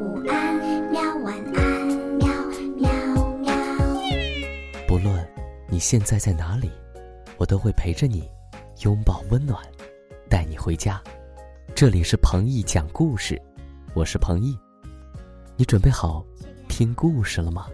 [0.00, 0.56] 午安，
[0.90, 1.86] 喵晚安，
[2.16, 2.26] 喵
[2.78, 2.90] 喵
[3.36, 3.52] 喵。
[4.88, 5.28] 不论
[5.68, 6.70] 你现在在哪里，
[7.36, 8.26] 我都会陪着你，
[8.82, 9.62] 拥抱温暖，
[10.26, 11.02] 带你回家。
[11.74, 13.38] 这里是彭毅讲故事，
[13.92, 14.58] 我是彭毅，
[15.54, 16.24] 你准备好
[16.66, 17.66] 听故事了吗？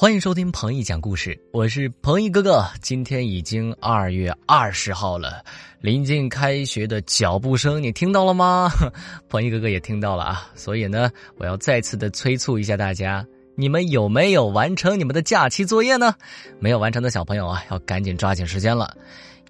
[0.00, 2.64] 欢迎收听彭毅讲故事，我是彭毅哥哥。
[2.80, 5.44] 今天已经二月二十号了，
[5.82, 8.70] 临近开学的脚步声，你听到了吗？
[9.28, 13.22] 彭毅哥哥也听到了啊，所以呢，我要再次的催促一下大家，
[13.56, 16.14] 你们有没有完成你们的假期作业呢？
[16.58, 18.96] 没有完成的小朋友啊，要赶紧抓紧时间了。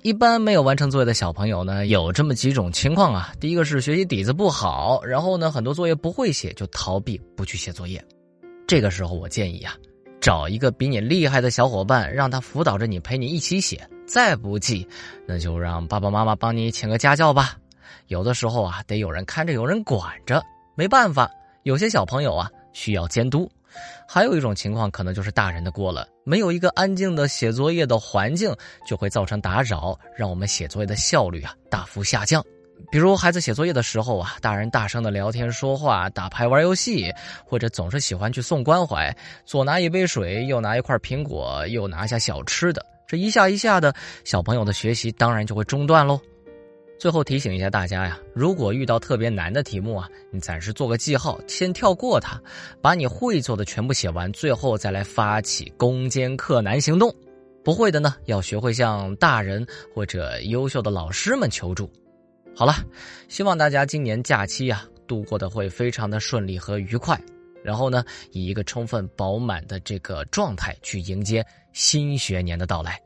[0.03, 3.33] 一般没有完成作业的小朋友呢，有这么几种情况啊。
[3.39, 8.05] 第一个是学习底子不好，然后呢，很多作业不会写，就逃避不去写作业。
[8.67, 9.77] 这个时候，我建议啊。
[10.21, 13.89] 找一个比你厉害的小伙伴，让他辅导着你，陪你一起写。
[14.07, 14.87] 再不济，
[15.27, 17.57] 那就让爸爸妈妈帮你请个家教吧。
[18.09, 20.43] 有的时候啊，得有人看着，有人管着。
[20.75, 21.31] 没办法，
[21.63, 23.51] 有些小朋友啊需要监督。
[24.09, 26.09] 还有一种情况，可能就是大人的锅了。
[26.25, 28.53] 没有一个安静的写作业的环境，
[28.85, 32.45] 就会造成打扰，让我们写作业的效率啊大幅下降。
[32.91, 37.13] 比如孩子写作业的时候啊，大人大声的聊天说话、打牌玩游戏，
[37.45, 46.21] 或者总是喜欢去送关怀，左拿一杯水，右拿一块苹果，又拿下小吃的，这一下一下的，小朋友的学习当然就会中断喽。
[46.99, 52.39] 最后提醒一下大家呀，如果遇到特别难的题目啊，你暂时做个记号，先跳过它，
[52.83, 57.11] 把你会做的全部写完，最后再来发起攻坚克难行动。
[57.65, 61.91] 不会的呢，要学会向大人或者优秀的老师们求助。
[62.55, 62.75] 好了，
[63.29, 67.19] 希望大家今年假期啊度过的会非常的顺利和愉快，
[67.65, 73.01] 然后呢，以一个充分饱满的这个状态去迎接新学年的到来。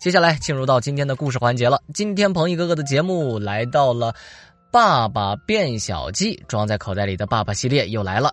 [0.00, 1.80] 接下来进入到今天的故事环节了。
[1.92, 4.12] 今天彭毅哥哥的节目来到了
[4.70, 8.32] 《爸爸变小记》，装在口袋里的爸爸系列又来了。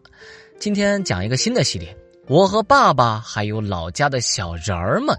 [0.59, 1.95] 今天讲一个新的系列，
[2.27, 5.15] 我和爸爸还有老家的小人儿们，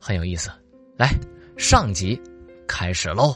[0.00, 0.50] 很有意思。
[0.96, 1.10] 来，
[1.56, 2.20] 上集
[2.66, 3.34] 开始喽。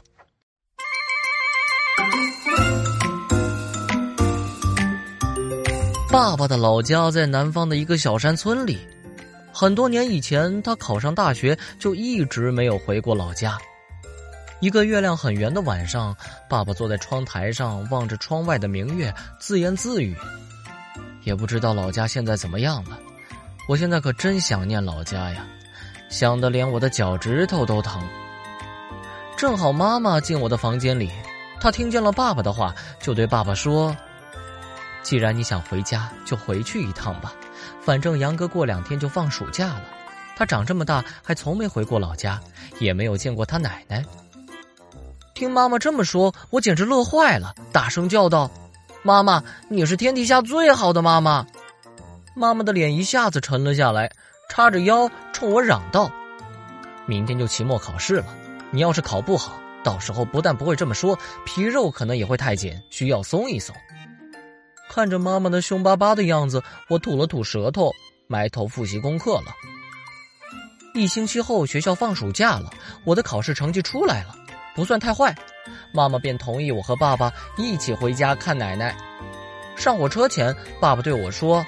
[6.10, 8.78] 爸爸的老家在南方的一个小山村里。
[9.52, 13.58] 很多年以前，他考上大学就一直没有回过老家。
[14.60, 16.16] 一个月亮很圆的晚上，
[16.48, 20.16] 爸爸坐在窗台上，望着窗外的明月，自言自语
[21.22, 22.98] ：“也不知道老家现在怎么样了。
[23.68, 25.46] 我现在可真想念老家呀，
[26.08, 28.02] 想得连我的脚趾头都疼。”
[29.36, 31.10] 正好妈妈进我的房间里，
[31.60, 33.96] 他听见了爸爸的话，就对爸爸说。
[35.02, 37.32] 既然你想回家，就回去一趟吧。
[37.80, 39.82] 反正杨哥过两天就放暑假了，
[40.36, 42.38] 他长这么大还从没回过老家，
[42.78, 44.04] 也没有见过他奶奶。
[45.34, 48.50] 听妈妈这么说，我简直乐坏了，大声叫道
[49.02, 51.46] ：“妈妈，你是天底下最好的妈妈！”
[52.34, 54.10] 妈妈的脸一下子沉了下来，
[54.48, 56.10] 叉着腰冲我嚷道
[57.06, 58.26] ：“明天就期末考试了，
[58.70, 59.58] 你要是考不好，
[59.88, 63.74] 到时候不但不会这么说，皮肉可能也会太紧，需要松一松。”
[64.86, 67.90] 看着妈妈的凶巴巴的样子，我吐了吐舌头，
[68.26, 69.46] 埋头复习功课了。
[70.92, 72.70] 一星期后，学校放暑假了，
[73.02, 74.36] 我的考试成绩出来了，
[74.74, 75.34] 不算太坏，
[75.90, 78.94] 妈妈便同意我和爸爸一起回家看奶奶。
[79.74, 81.64] 上火车前，爸爸对我说：“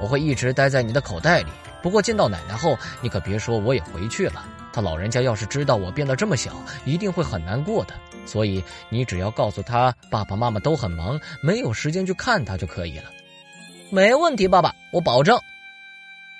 [0.00, 1.50] 我会一直待在你的口袋里，
[1.82, 4.46] 不过见到奶奶后，你可别说我也回去了。
[4.74, 6.52] 他老人家要是知道我变得这么小，
[6.84, 7.94] 一定会很难过的。”
[8.26, 13.04] 所以你只要告诉他爸爸妈妈都很忙，没有时间去看他就可以了。
[13.90, 15.38] 没问题，爸爸，我保证。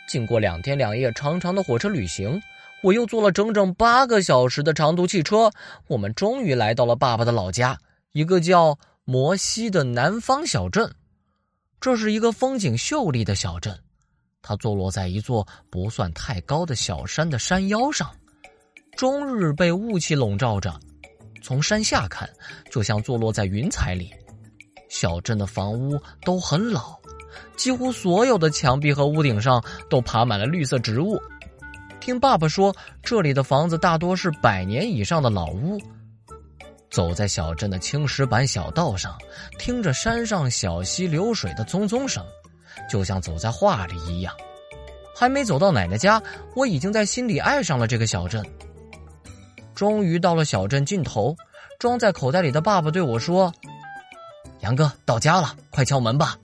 [0.09, 2.43] 经过两天两夜长长的火车旅行，
[2.83, 5.51] 我又坐了整整八个小时的长途汽车，
[5.87, 7.79] 我们终于来到了爸爸的老家，
[8.13, 10.91] 一个叫摩西的南方小镇。
[11.81, 13.79] 这是一个风景秀丽的小镇，
[14.41, 18.11] 它坐落在一座不算太高的小山的山腰上，
[18.97, 20.73] 终日被雾气笼罩着。
[21.43, 22.29] 从山下看，
[22.71, 24.11] 就像坐落在云彩里。
[24.89, 26.97] 小镇的房屋都很老，
[27.57, 31.21] 几乎所有的墙壁和屋顶上都爬满了绿色植物。
[32.01, 35.79] 听爸爸说，这里的房子大多是百年以上的老屋。
[36.91, 39.19] 走在小镇的青石板小道上，
[39.59, 42.25] 听着山上小溪流水的淙淙声，
[42.89, 44.33] 就像走在画里一样。
[45.17, 46.23] 还没走到奶奶家，
[46.55, 48.45] 我已经在心里爱上了这个小镇。
[49.75, 51.37] 终于到了小镇尽头，
[51.79, 53.53] 装在口袋里的爸爸对我说
[54.61, 56.37] ：“杨哥到家了，快敲门吧。”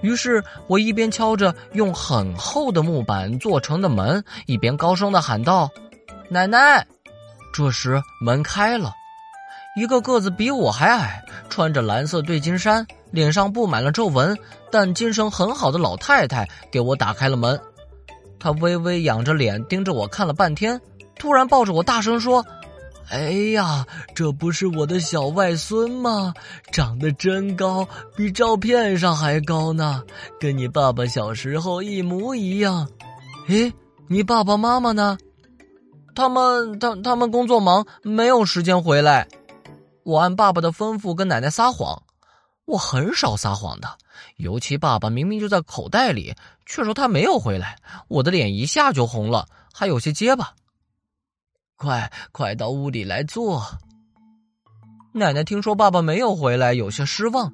[0.00, 5.68] 于是我一边敲着用很厚的木板做成的门，一边高声的喊道
[6.30, 6.86] ：“奶奶！”
[7.52, 8.94] 这时门开了，
[9.76, 14.38] 一个个子比我还矮，穿着蓝色对襟衫，脸上布满了皱纹，
[14.70, 17.60] 但精神很好的老太太给我打开了门。
[18.38, 20.80] 她微微仰着脸盯着我看了半天，
[21.20, 22.42] 突然抱着我大声说
[23.10, 26.32] ：“哎呀，这不是我的小外孙吗？
[26.72, 27.86] 长得真高，
[28.16, 30.02] 比照片上还高呢，
[30.40, 32.88] 跟你爸爸小时候一模一样。
[33.48, 33.70] 哎，
[34.08, 35.18] 你爸爸妈妈呢？
[36.14, 39.28] 他们他他们工作忙，没有时间回来。”
[40.02, 42.02] 我按爸爸的吩咐跟奶奶撒谎，
[42.64, 43.88] 我很少撒谎的，
[44.38, 46.34] 尤其爸爸明明就在口袋里，
[46.64, 47.76] 却说他没有回来，
[48.08, 50.54] 我的脸一下就红了，还有些结巴。
[51.80, 53.64] 快快到屋里来坐。
[55.14, 57.50] 奶奶听说爸爸没有回来，有些失望，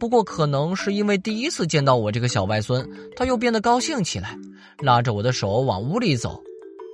[0.00, 4.34] 不过可能是因为第一次见到我这个小外孙，他又变得高兴起来，
[4.78, 6.42] 拉着我的手往屋里走。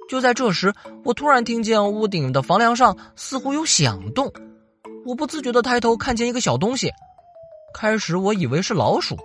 [0.09, 0.75] 就在这时，
[1.05, 4.31] 我突然听见屋顶的房梁上似乎有响动。
[5.07, 6.91] 我不自觉的抬头看见一个小东西，
[7.73, 9.17] 开始我以为是老鼠，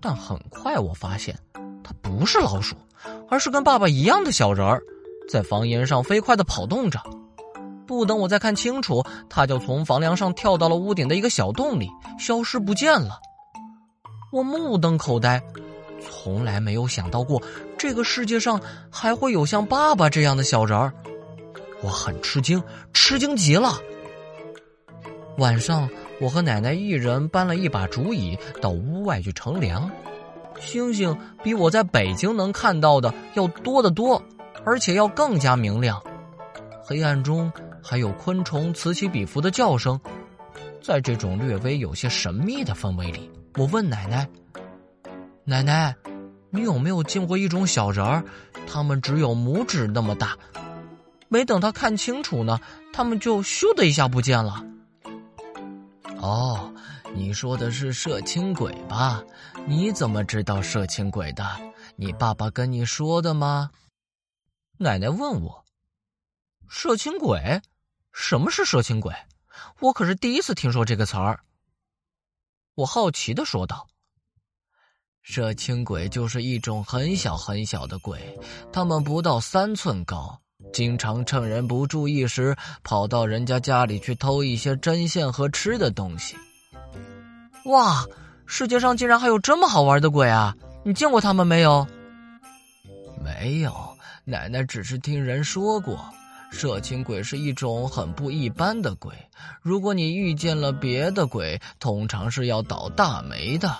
[0.00, 1.36] 但很快我发现
[1.82, 2.76] 它不是老鼠，
[3.28, 4.80] 而是跟爸爸一样的小人儿，
[5.28, 7.00] 在房檐上飞快的跑动着。
[7.86, 13.18] 不等我再看清楚，它就从房梁上跳到了屋顶的一个小洞里，消失不见了。
[14.32, 15.42] 我目瞪口呆，
[16.00, 17.42] 从来没有想到过
[17.76, 18.58] 这个世界上
[18.90, 20.92] 还会有像爸爸这样的小人儿，
[21.82, 22.62] 我很吃惊，
[22.94, 23.78] 吃惊极了。
[25.38, 25.88] 晚上，
[26.20, 29.90] 我和奶奶一人搬了一把竹椅到屋外去乘凉。
[30.60, 34.22] 星星比我在北京能看到的要多得多，
[34.64, 36.02] 而且要更加明亮。
[36.82, 39.98] 黑暗中还有昆虫此起彼伏的叫声。
[40.82, 44.28] 在这种略微有些神秘的氛围里，我问奶奶
[45.44, 45.94] ：“奶奶，
[46.50, 48.24] 你有没有见过一种小人儿？
[48.66, 50.36] 他们只有拇指那么大。
[51.28, 52.58] 没等他看清楚呢，
[52.92, 54.64] 他们就咻的一下不见了。”
[56.18, 56.72] 哦，
[57.14, 59.22] 你说的是射青鬼吧？
[59.66, 61.44] 你怎么知道射青鬼的？
[61.94, 63.70] 你爸爸跟你说的吗？
[64.82, 65.64] 奶奶问我。
[66.68, 67.62] 射青鬼？
[68.12, 69.14] 什么是射青鬼？
[69.80, 71.40] 我可是第一次听说这个词儿。
[72.74, 73.86] 我好奇的说道
[75.22, 78.38] ：“射青鬼就是一种很小很小的鬼，
[78.72, 80.38] 他们不到三寸高。”
[80.72, 86.36] 经常趁人不注意时，跑到人家家里去偷一些针线和吃的东西。
[87.64, 88.06] 哇，
[88.46, 90.56] 世界上竟然还有这么好玩的鬼啊！
[90.84, 91.86] 你见过他们没有？
[93.22, 93.91] 没有，
[94.24, 95.98] 奶奶只是听人说过。
[96.50, 99.14] 射青鬼是一种很不一般的鬼，
[99.62, 103.70] 如果你遇见了别的鬼，通常是要倒大霉的；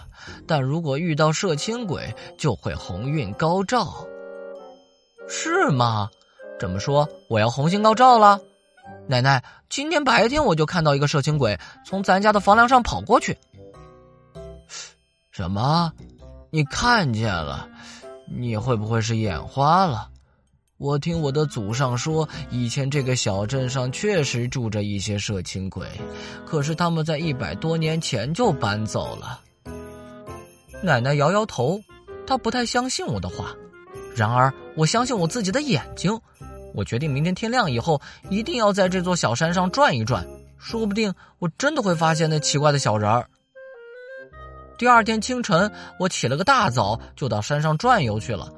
[0.46, 4.06] 但如果遇到射青鬼，就会鸿运高照。
[5.28, 6.08] 是吗？
[6.58, 7.06] 这么说？
[7.28, 8.40] 我要红星高照了，
[9.06, 9.44] 奶奶。
[9.68, 13.36] 今天白天我就看到一个射青鬼从咱家的房梁上跑过去。
[15.30, 15.92] 什么？
[16.50, 17.68] 你看见了？
[18.34, 20.08] 你会不会是眼花了？
[20.82, 25.86] 我听我的祖上说，以前这个小镇上确实住着一些射青鬼，
[26.44, 29.40] 可是他们在一百多年前就搬走了。
[30.82, 31.80] 奶奶摇摇头，
[32.26, 33.54] 她不太相信我的话。
[34.16, 36.20] 然而，我相信我自己的眼睛。
[36.74, 40.26] 我决定明天天亮以后，一定要在这座小山上转一转，
[40.58, 43.24] 说不定我真的会发现那奇怪的小人儿。
[44.76, 48.52] 第二天清晨，我起了个大早，就到山上转悠去了。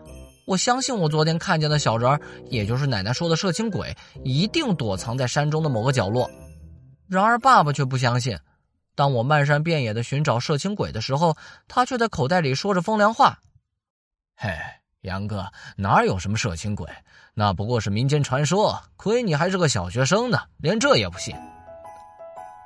[0.46, 2.20] 我相信我昨天看见的小人儿，
[2.50, 6.30] 也就是奶奶说的射青鬼，一定躲藏在山中的某个角落。
[7.08, 8.38] 然而爸爸却不相信。
[8.94, 11.36] 当我漫山遍野的寻找射青鬼的时候，
[11.66, 13.38] 他却在口袋里说着风凉话
[14.36, 14.50] ：“嘿。”
[15.04, 16.88] 杨哥，哪有什么射青鬼？
[17.34, 18.80] 那不过是民间传说。
[18.96, 21.36] 亏你还是个小学生呢，连这也不信。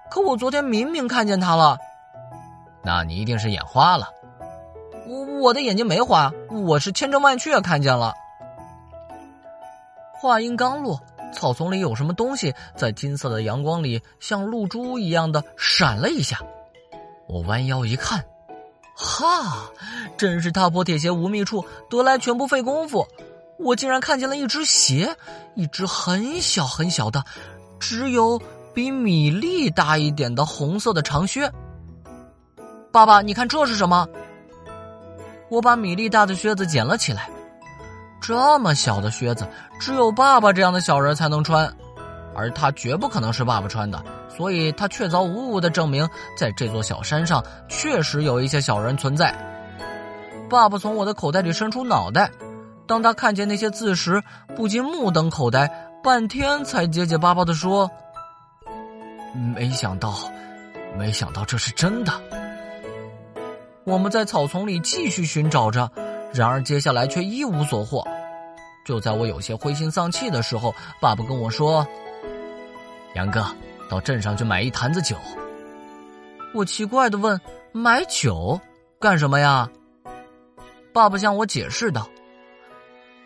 [0.08, 1.76] 可我昨天明明看见他了，
[2.85, 4.08] 那你一定是眼花了。
[5.09, 8.12] 我我的眼睛没花，我是千真万确看见了。
[10.12, 11.00] 话音刚落，
[11.33, 16.38] 草丛里有什么东西在金色的阳光里像露珠一样的闪了一下。
[17.27, 18.23] 我弯腰一看。
[18.95, 19.71] 哈，
[20.19, 23.07] 真是踏破铁鞋无觅处，得来全不费工夫。
[23.59, 25.17] 我竟然看见了一只鞋，
[25.55, 27.25] 一只很小很小的，
[27.81, 28.38] 只有
[28.75, 31.50] 比米粒大一点的红色的长靴。
[32.93, 34.07] 爸爸，你看这是什么？
[35.49, 37.28] 我把米粒大的靴子捡了起来。
[38.21, 39.49] 这么小的靴子，
[39.81, 41.73] 只有爸爸这样的小人才能穿，
[42.35, 44.02] 而他绝不可能是爸爸穿的。
[44.28, 49.35] 所以，他确凿无误的证明，在这座小山上确实有一些小人存在。
[50.49, 52.31] 爸爸从我的口袋里伸出脑袋，
[52.87, 54.23] 当他看见那些字时，
[54.57, 55.69] 不禁目瞪口呆，
[56.02, 57.90] 半天才结结巴巴的说
[59.55, 60.14] ：“没想到，
[60.97, 62.12] 没想到这是真的。
[63.88, 65.90] 我们在草丛里继续寻找着，
[66.35, 68.07] 然而接下来却一无所获。
[68.85, 71.87] 就在我有些灰心丧气的时候，爸爸跟我说
[73.16, 73.42] ：“杨哥，
[73.88, 75.16] 到镇上去买一坛子酒。”
[76.54, 77.40] 我奇怪的问
[77.73, 78.61] ：“买酒
[79.00, 79.66] 干什么呀？”
[80.92, 82.07] 爸爸向我解释道：“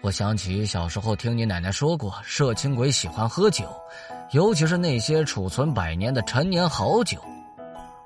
[0.00, 3.64] 我想起小时候听你奶奶说过，摄青鬼喜欢喝酒，
[4.30, 7.18] 尤其是那些储存百年的陈年好酒。”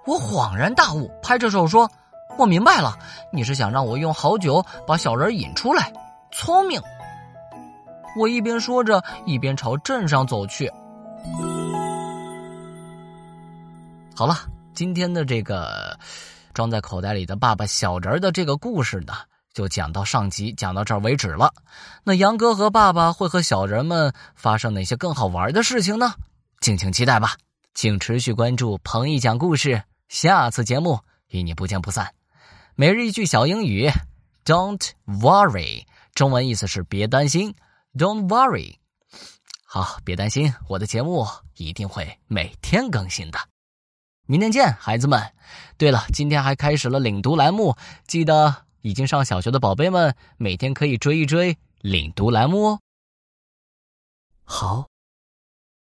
[0.06, 1.90] 我恍然大悟，拍着手说
[2.38, 2.98] ：“我明白了，
[3.32, 5.92] 你是想让我用好酒把小人引出来，
[6.32, 6.80] 聪明。”
[8.18, 10.70] 我一边说着，一边朝镇上走去。
[14.14, 14.36] 好了。
[14.74, 15.98] 今天的这个
[16.52, 19.14] 装在口袋里的爸爸小人的这个故事呢，
[19.54, 21.50] 就讲到上集，讲到这儿为止了。
[22.04, 26.12] 那杨哥和爸爸会和小人们发生哪些更好玩的事情呢？
[26.60, 27.38] 敬请期待吧！
[27.72, 32.14] 请持续关注彭毅讲故事，下次节目与你不见不散。
[32.74, 33.88] 每日一句小英语
[34.44, 37.54] ，Don't worry，中文意思是别担心
[37.94, 38.76] ，Don't worry。
[39.64, 43.38] 好，别担心，我的节目一定会每天更新的。
[44.26, 45.34] 明天见，孩子们。
[45.76, 52.80] 对了，今天还开始了领读栏目，记得已经上小学的宝贝们每天可以追一追领读栏目哦。
[54.44, 54.88] 好，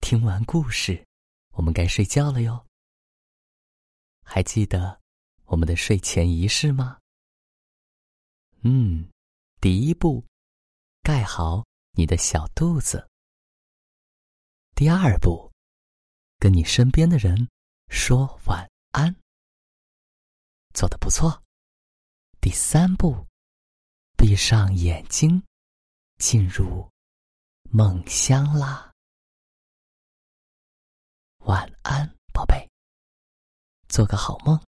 [0.02, 1.06] 听完故事，
[1.52, 2.66] 我们该睡觉了哟。
[4.24, 5.00] 还记得
[5.54, 7.00] 我们的睡前仪式吗？
[8.62, 9.08] 嗯，
[9.62, 10.26] 第一步，
[11.04, 13.08] 盖好你的小肚子。
[14.74, 15.52] 第二步，
[16.40, 17.48] 跟你身边的人。
[17.88, 19.16] 说晚安，
[20.74, 21.44] 做的不错。
[22.42, 23.28] 第三步，
[24.18, 25.44] 闭上眼睛，
[26.18, 26.90] 进入
[27.70, 28.92] 梦乡啦。
[31.42, 32.68] 晚安，宝贝，
[33.88, 34.60] 做个好梦。